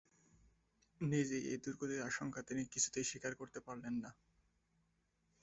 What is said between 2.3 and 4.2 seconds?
তিনি কিছুতেই স্বীকার করতে পারলেন না।